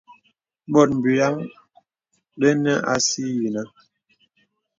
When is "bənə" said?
2.39-2.73